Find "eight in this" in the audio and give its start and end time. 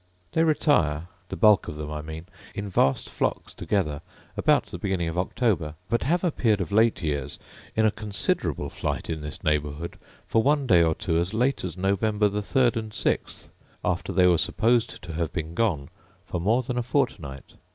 8.83-9.43